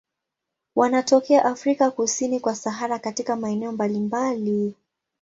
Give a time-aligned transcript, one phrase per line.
[0.75, 4.75] Wanatokea Afrika kusini kwa Sahara katika maeneo mbalimbali.